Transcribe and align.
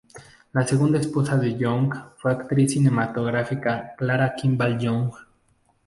La 0.53 0.65
segunda 0.65 0.97
esposa 0.97 1.37
de 1.37 1.55
Young 1.59 1.93
fue 2.17 2.31
la 2.33 2.39
actriz 2.39 2.71
cinematográfica 2.73 3.93
Clara 3.95 4.33
Kimball 4.33 4.79
Young. 4.79 5.11